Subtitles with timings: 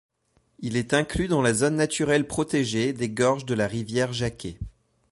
[0.61, 4.57] Il est inclus dans la Zone naturelle protégée des Gorges de la rivière Jacquet.